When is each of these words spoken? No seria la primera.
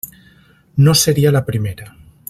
No 0.77 0.95
seria 0.95 1.31
la 1.37 1.45
primera. 1.51 1.95